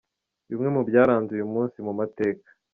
[0.49, 2.47] Bimwe mu byaranze uyu munsi mu mateka.